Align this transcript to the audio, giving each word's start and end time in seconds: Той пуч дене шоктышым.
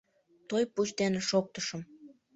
Той 0.49 0.63
пуч 0.73 0.89
дене 0.99 1.19
шоктышым. 1.29 1.81